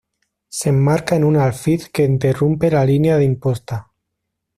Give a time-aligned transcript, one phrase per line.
[0.49, 3.91] Se enmarca en un alfiz que interrumpe la línea de imposta.